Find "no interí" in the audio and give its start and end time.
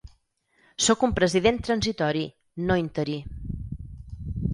2.71-3.19